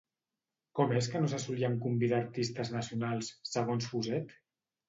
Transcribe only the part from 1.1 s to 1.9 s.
que no se solien